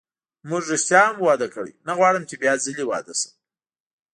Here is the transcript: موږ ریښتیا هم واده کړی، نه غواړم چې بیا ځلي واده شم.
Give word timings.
موږ 0.49 0.63
ریښتیا 0.71 1.01
هم 1.07 1.17
واده 1.27 1.47
کړی، 1.55 1.73
نه 1.87 1.93
غواړم 1.99 2.23
چې 2.29 2.35
بیا 2.41 2.53
ځلي 2.63 2.85
واده 2.87 3.13
شم. 3.19 3.31